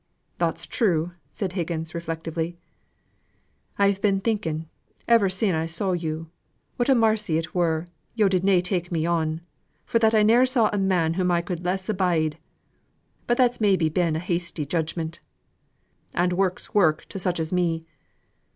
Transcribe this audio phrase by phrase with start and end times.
[0.39, 2.57] "That's true," said Higgins, reflectively.
[3.77, 4.67] "I've been thinking
[5.07, 6.31] ever sin' I saw you,
[6.77, 7.85] what a marcy it were
[8.15, 9.41] yo' did na take me on,
[9.85, 12.39] for that I ne'er saw a man whom I could less abide.
[13.27, 15.19] But that's maybe been a hasty judgment;
[16.15, 17.83] and work's work to such as me.